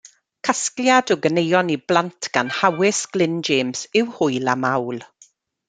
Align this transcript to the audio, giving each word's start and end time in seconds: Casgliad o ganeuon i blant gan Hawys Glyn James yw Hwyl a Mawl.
Casgliad 0.47 1.13
o 1.15 1.17
ganeuon 1.25 1.69
i 1.75 1.77
blant 1.91 2.31
gan 2.39 2.49
Hawys 2.61 3.01
Glyn 3.13 3.37
James 3.51 3.79
yw 4.01 4.07
Hwyl 4.17 4.51
a 4.53 4.55
Mawl. 4.67 4.99